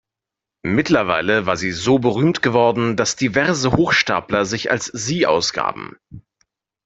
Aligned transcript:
Mittlerweile 0.65 1.45
war 1.45 1.57
sie 1.57 1.71
so 1.71 1.99
berühmt 1.99 2.41
geworden, 2.41 2.97
dass 2.97 3.15
diverse 3.17 3.73
Hochstapler 3.73 4.45
sich 4.45 4.71
als 4.71 4.85
sie 4.85 5.27
ausgaben. 5.27 5.95